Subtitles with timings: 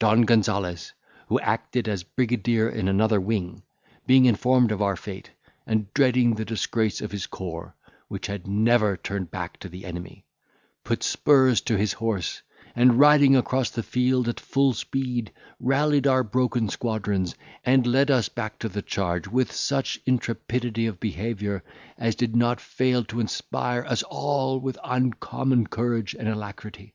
[0.00, 0.92] Don Gonzales,
[1.28, 3.62] who acted as brigadier in another wing,
[4.04, 5.30] being informed of our fate,
[5.64, 7.76] and dreading the disgrace of his corps,
[8.08, 10.24] which had never turned back to the enemy,
[10.82, 12.42] put spurs to his horse,
[12.74, 15.30] and, riding across the field at full speed,
[15.60, 20.98] rallied our broken squadrons, and led us back to the charge with such intrepidity of
[20.98, 21.62] behaviour,
[21.96, 26.92] as did not fail to inspire us all with uncommon courage and alacrity.